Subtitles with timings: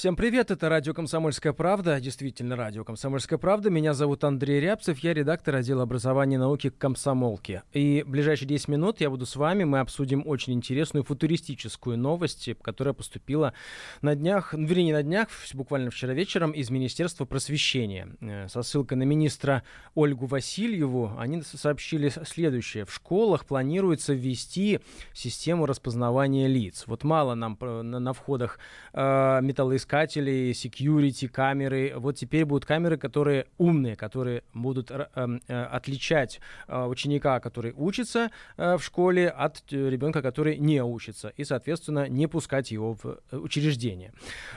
[0.00, 3.68] Всем привет, это радио «Комсомольская правда», действительно радио «Комсомольская правда».
[3.68, 7.62] Меня зовут Андрей Рябцев, я редактор отдела образования и науки «Комсомолки».
[7.74, 12.48] И в ближайшие 10 минут я буду с вами, мы обсудим очень интересную футуристическую новость,
[12.62, 13.52] которая поступила
[14.00, 18.08] на днях, ну, вернее, не на днях, буквально вчера вечером из Министерства просвещения.
[18.22, 22.86] Э, со ссылкой на министра Ольгу Васильеву они сообщили следующее.
[22.86, 24.80] В школах планируется ввести
[25.12, 26.84] систему распознавания лиц.
[26.86, 28.58] Вот мало нам на, входах
[28.94, 31.92] э, металлоискателей металлоискатели, security, камеры.
[31.96, 38.30] Вот теперь будут камеры, которые умные, которые будут э, э, отличать э, ученика, который учится
[38.56, 44.12] в школе, от ребенка, который не учится, и, соответственно, не пускать его в учреждение.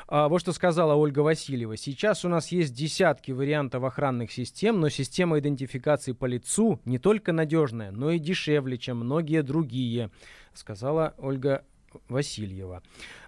[0.07, 1.77] А, вот что сказала Ольга Васильева.
[1.77, 7.31] Сейчас у нас есть десятки вариантов охранных систем, но система идентификации по лицу не только
[7.31, 10.09] надежная, но и дешевле, чем многие другие,
[10.53, 11.63] сказала Ольга
[12.09, 12.81] Васильева.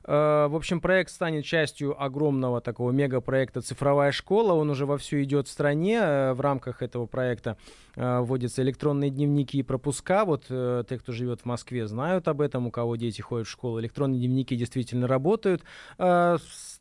[0.03, 4.53] Э, в общем, проект станет частью огромного такого мегапроекта «Цифровая школа».
[4.53, 5.99] Он уже вовсю идет в стране.
[6.01, 7.57] Э, в рамках этого проекта
[7.95, 10.25] э, вводятся электронные дневники и пропуска.
[10.25, 12.67] Вот те, кто живет в Москве, знают об этом.
[12.67, 15.63] У кого дети ходят в школу, электронные дневники действительно работают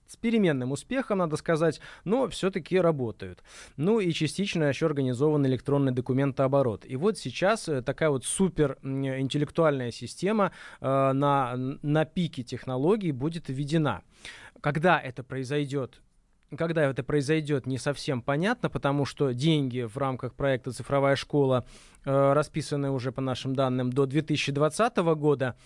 [0.07, 3.43] с переменным успехом, надо сказать, но все-таки работают.
[3.77, 6.85] Ну и частично еще организован электронный документооборот.
[6.87, 13.49] И вот сейчас э, такая вот супер интеллектуальная система э, на, на пике технологий будет
[13.49, 14.03] введена.
[14.61, 16.01] Когда это произойдет,
[16.57, 21.65] когда это произойдет, не совсем понятно, потому что деньги в рамках проекта «Цифровая школа»
[22.05, 25.57] э, расписаны уже, по нашим данным, до 2020 года.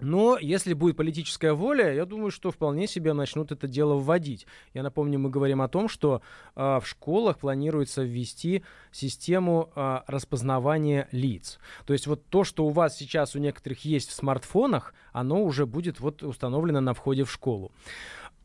[0.00, 4.46] Но если будет политическая воля, я думаю, что вполне себе начнут это дело вводить.
[4.72, 6.20] Я напомню, мы говорим о том, что
[6.56, 11.60] э, в школах планируется ввести систему э, распознавания лиц.
[11.86, 15.64] То есть вот то, что у вас сейчас у некоторых есть в смартфонах, оно уже
[15.64, 17.70] будет вот установлено на входе в школу.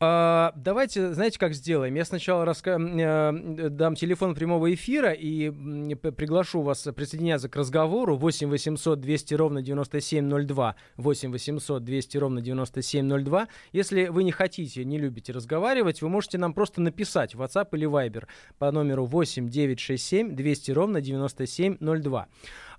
[0.02, 1.94] А, давайте, знаете, как сделаем?
[1.94, 2.78] Я сначала раска...
[2.80, 8.16] э, дам телефон прямого эфира и приглашу вас присоединяться к разговору.
[8.16, 10.74] 8 800 200 ровно 9702.
[10.96, 13.48] 8 800 200 ровно 9702.
[13.72, 17.86] Если вы не хотите, не любите разговаривать, вы можете нам просто написать в WhatsApp или
[17.86, 18.24] Viber
[18.58, 22.26] по номеру 8 967 200 ровно 9702.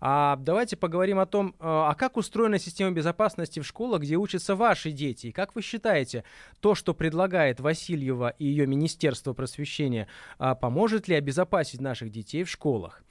[0.03, 4.56] А давайте поговорим о том, а, а как устроена система безопасности в школах, где учатся
[4.56, 5.28] ваши дети.
[5.28, 6.23] И как вы считаете,
[6.59, 10.07] то, что предлагает Васильева и ее Министерство просвещения,
[10.39, 13.03] а, поможет ли обезопасить наших детей в школах?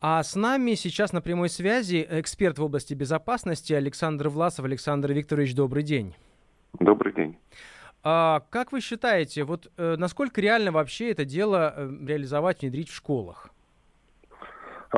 [0.00, 4.64] А с нами сейчас на прямой связи эксперт в области безопасности Александр Власов.
[4.64, 6.14] Александр Викторович, добрый день.
[6.78, 7.36] Добрый день.
[8.04, 12.94] А, как вы считаете, вот э, насколько реально вообще это дело э, реализовать, внедрить в
[12.94, 13.50] школах?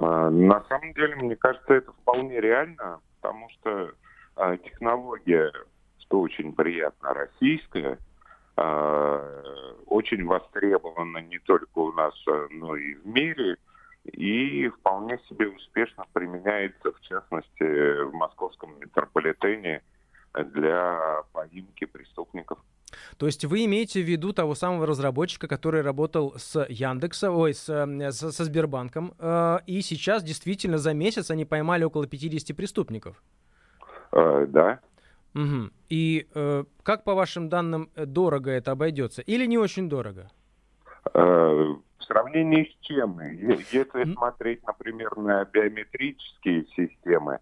[0.00, 3.92] А, на самом деле, мне кажется, это вполне реально, потому что
[4.36, 5.52] а, технология,
[6.00, 7.98] что очень приятно, российская,
[8.56, 9.42] а,
[9.86, 12.14] очень востребована не только у нас,
[12.50, 13.56] но и в мире,
[14.04, 19.82] и вполне себе успешно применяется, в частности, в московском метрополитене
[20.34, 22.58] для поимки преступников.
[23.16, 27.64] То есть вы имеете в виду того самого разработчика, который работал с Яндексом, ой, с,
[27.64, 33.22] со, со Сбербанком, э, и сейчас действительно за месяц они поймали около 50 преступников?
[34.12, 34.80] Э, да.
[35.34, 35.70] Угу.
[35.88, 39.22] И э, как по вашим данным дорого это обойдется?
[39.22, 40.30] Или не очень дорого?
[41.12, 43.18] Э, в сравнении с чем?
[43.20, 47.40] Если смотреть, например, на биометрические системы,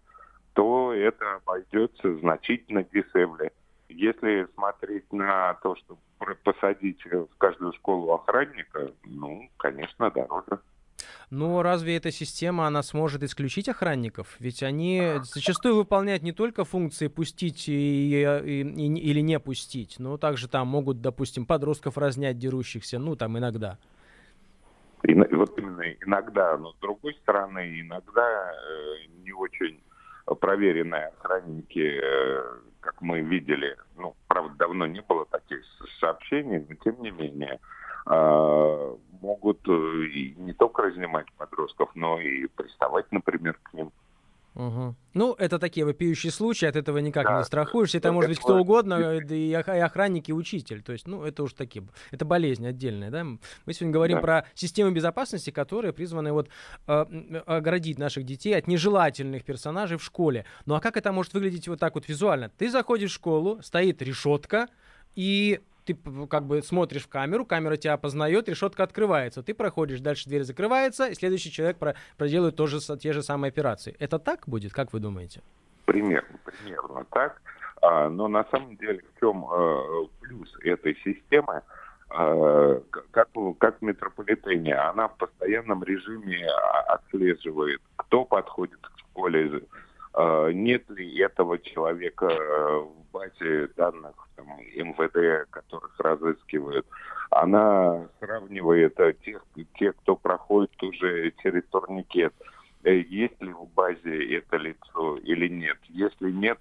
[0.53, 3.51] то это обойдется значительно дешевле.
[3.95, 5.97] Если смотреть на то, что
[6.43, 10.59] посадить в каждую школу охранника, ну, конечно, дороже.
[11.29, 14.35] Но разве эта система, она сможет исключить охранников?
[14.39, 20.17] Ведь они зачастую выполняют не только функции пустить и, и, и, или не пустить, но
[20.17, 23.79] также там могут, допустим, подростков разнять дерущихся, ну, там иногда.
[25.03, 29.81] И, вот именно иногда, но с другой стороны, иногда э, не очень
[30.25, 35.59] проверенные охранники э, как мы видели, ну, правда, давно не было таких
[35.99, 37.59] сообщений, но тем не менее,
[38.05, 43.91] э, могут э, не только разнимать подростков, но и приставать, например, к ним.
[44.55, 44.95] Угу.
[45.15, 47.37] Ну, это такие вопиющие случаи, от этого никак да.
[47.39, 47.97] не страхуешься.
[47.97, 50.81] Это, это может быть кто угодно, и охранник, и учитель.
[50.81, 53.23] То есть, ну, это уж такие, это болезнь отдельная, да.
[53.23, 53.39] Мы
[53.73, 54.21] сегодня говорим да.
[54.21, 56.49] про систему безопасности, которые призваны вот
[56.87, 60.45] э, оградить наших детей от нежелательных персонажей в школе.
[60.65, 62.49] Ну, а как это может выглядеть вот так вот визуально?
[62.49, 64.67] Ты заходишь в школу, стоит решетка,
[65.15, 65.97] и ты
[66.29, 69.43] как бы смотришь в камеру, камера тебя опознает, решетка открывается.
[69.43, 73.95] Ты проходишь, дальше дверь закрывается, и следующий человек про проделает тоже, те же самые операции.
[73.99, 75.41] Это так будет, как вы думаете?
[75.85, 77.41] Примерно, примерно так.
[77.81, 81.61] А, но на самом деле в чем э, плюс этой системы?
[82.15, 82.79] Э,
[83.11, 86.47] как, как в метрополитене, она в постоянном режиме
[86.87, 89.63] отслеживает, кто подходит к школе,
[90.15, 96.85] нет ли этого человека в базе данных там, МВД, которых разыскивают.
[97.31, 99.43] Она сравнивает тех,
[99.77, 102.33] тех, кто проходит уже через турникет,
[102.83, 105.77] есть ли в базе это лицо или нет.
[105.89, 106.59] Если нет,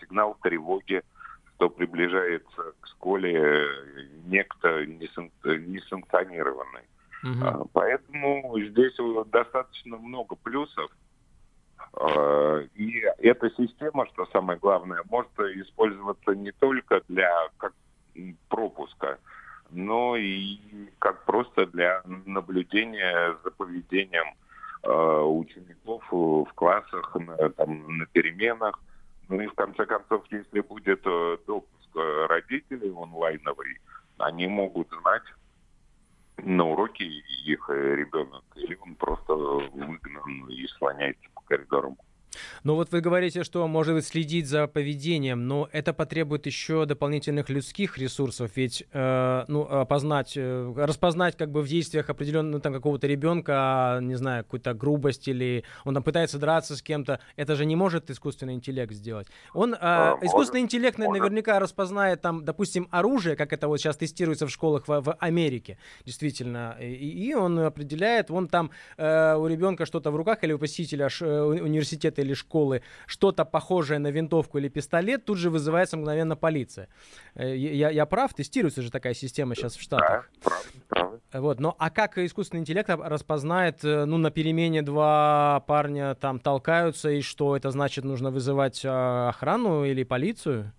[0.00, 1.02] сигнал тревоги
[1.56, 3.66] что приближается к школе
[4.26, 6.82] некто несанкционированный.
[7.24, 7.70] Угу.
[7.72, 8.94] Поэтому здесь
[9.30, 10.90] достаточно много плюсов.
[11.96, 17.72] А, и эта система, что самое главное, может использоваться не только для как
[18.48, 19.18] пропуска,
[19.70, 20.58] но и
[20.98, 24.34] как просто для наблюдения за поведением
[24.82, 28.78] а, учеников в классах, на, там, на переменах.
[29.28, 33.80] Ну и в конце концов, если будет э, допуск э, родителей онлайновый,
[34.18, 35.24] они могут знать
[36.36, 41.96] на уроке их э, ребенок, или он просто выгнан и слоняется коридорам.
[42.64, 47.48] Ну вот вы говорите, что может быть следить за поведением, но это потребует еще дополнительных
[47.48, 53.06] людских ресурсов, ведь э, ну опознать, э, распознать как бы в действиях определенного там какого-то
[53.06, 57.76] ребенка, не знаю, какую-то грубость или он там пытается драться с кем-то, это же не
[57.76, 59.28] может искусственный интеллект сделать.
[59.54, 61.20] Он э, а, искусственный может, интеллект может.
[61.20, 65.78] наверняка распознает там, допустим, оружие, как это вот сейчас тестируется в школах в, в Америке,
[66.04, 70.58] действительно, и, и он определяет, вон там э, у ребенка что-то в руках или у
[70.58, 76.36] посетителя э, университета или школы что-то похожее на винтовку или пистолет, тут же вызывается мгновенно
[76.36, 76.88] полиция.
[77.34, 78.34] Э, я, я прав?
[78.34, 80.28] Тестируется же такая система сейчас в Штатах.
[80.34, 81.14] Да, прав, прав.
[81.32, 87.10] Вот, но а как искусственный интеллект распознает, э, ну, на перемене два парня там толкаются,
[87.10, 90.72] и что это значит, нужно вызывать а, охрану или полицию?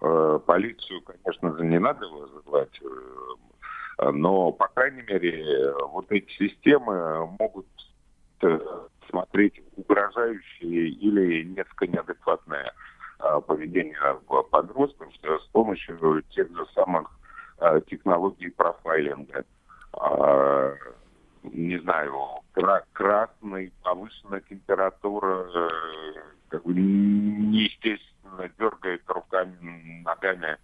[0.00, 2.80] Э, полицию, конечно же, не надо вызывать,
[3.98, 7.66] но, по крайней мере, вот эти системы могут
[9.08, 9.62] смотреть
[9.92, 12.72] угрожающее или несколько неадекватное
[13.18, 13.96] а, поведение
[14.50, 17.10] подростков с помощью тех же самых
[17.58, 19.44] а, технологий профайлинга.
[19.92, 20.74] А,
[21.42, 22.14] не знаю,
[22.92, 25.68] красный, повышенная температура, э,
[26.48, 30.56] как бы неестественно дергает руками, ногами.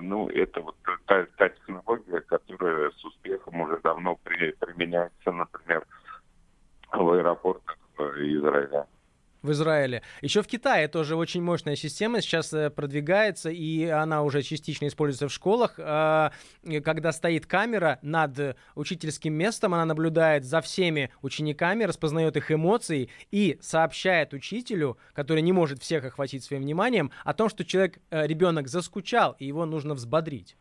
[0.00, 5.84] Ну, это вот та, та технология, которая с успехом уже давно при, применяется, например,
[6.92, 8.86] в аэропортах э, Израиля
[9.46, 10.02] в Израиле.
[10.20, 15.28] Еще в Китае тоже очень мощная система сейчас э, продвигается, и она уже частично используется
[15.28, 15.74] в школах.
[15.78, 16.32] А,
[16.84, 23.58] когда стоит камера над учительским местом, она наблюдает за всеми учениками, распознает их эмоции и
[23.60, 28.68] сообщает учителю, который не может всех охватить своим вниманием, о том, что человек, э, ребенок
[28.68, 30.56] заскучал, и его нужно взбодрить.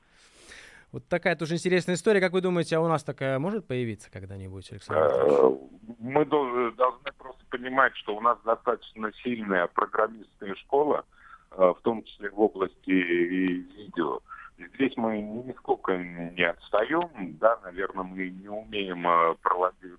[0.91, 2.21] Вот такая тоже интересная история.
[2.21, 5.01] Как вы думаете, а у нас такая может появиться когда-нибудь, Александр?
[5.01, 5.57] Э,
[5.99, 7.14] мы должны просто
[7.57, 11.05] понимать, что у нас достаточно сильная программистская школа,
[11.51, 14.19] э, в том числе в области видео.
[14.57, 19.35] Здесь мы нисколько не отстаем, да, наверное, мы не умеем э,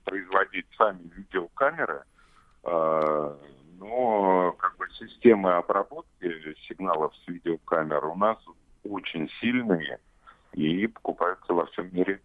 [0.04, 2.02] производить сами видеокамеры,
[3.78, 8.38] но как бы системы обработки сигналов с видеокамер у нас
[8.84, 10.00] очень сильные,
[10.52, 12.20] и покупаются во всем мире.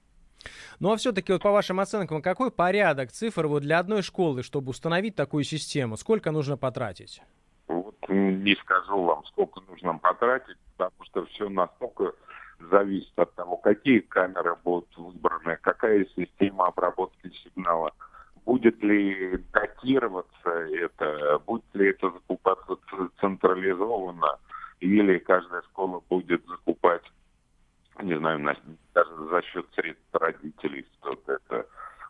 [0.80, 4.72] Ну а все-таки вот по вашим оценкам, какой порядок цифр вот для одной школы, чтобы
[4.72, 5.98] установить такую систему?
[5.98, 7.22] Сколько нужно потратить?
[7.68, 12.14] Вот не скажу вам, сколько нужно потратить, потому что все настолько
[12.70, 17.92] зависит от того, какие камеры будут выбраны, какая система обработки сигнала,
[18.46, 22.78] будет ли датироваться это, будет ли это закупаться
[23.20, 24.40] централизованно,
[24.80, 27.04] или каждая школа будет закупать
[28.02, 28.40] не знаю,
[28.94, 31.68] даже за счет средств родителей что-то это.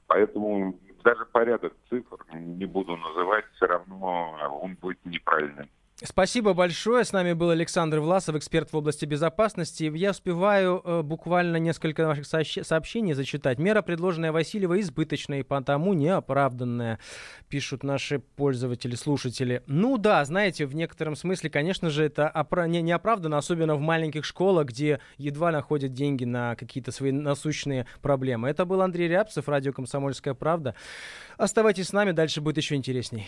[0.08, 5.70] Поэтому даже порядок цифр не буду называть, все равно он будет неправильным.
[6.04, 7.06] Спасибо большое.
[7.06, 9.84] С нами был Александр Власов, эксперт в области безопасности.
[9.84, 13.60] Я успеваю э, буквально несколько ваших сообщений зачитать.
[13.60, 16.98] Мера, предложенная Васильева, избыточная и потому неоправданная,
[17.50, 19.62] пишут наши пользователи, слушатели.
[19.68, 24.26] Ну да, знаете, в некотором смысле, конечно же, это опра- не, неоправданно, особенно в маленьких
[24.26, 28.50] школах, где едва находят деньги на какие-то свои насущные проблемы.
[28.50, 30.74] Это был Андрей Рябцев, радио «Комсомольская правда».
[31.38, 33.28] Оставайтесь с нами, дальше будет еще интересней.